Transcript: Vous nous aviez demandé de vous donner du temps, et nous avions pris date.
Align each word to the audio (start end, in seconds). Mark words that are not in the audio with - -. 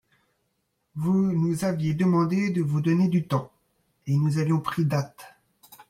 Vous 0.95 1.13
nous 1.31 1.63
aviez 1.63 1.93
demandé 1.93 2.49
de 2.49 2.63
vous 2.63 2.81
donner 2.81 3.07
du 3.07 3.27
temps, 3.27 3.51
et 4.07 4.15
nous 4.17 4.39
avions 4.39 4.59
pris 4.59 4.83
date. 4.83 5.27